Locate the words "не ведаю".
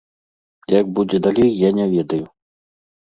1.81-2.23